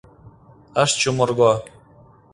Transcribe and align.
Ыш 0.83 0.91
чумырго. 1.01 1.53